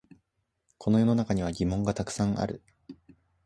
[0.79, 2.63] この世の中には疑問がたくさんある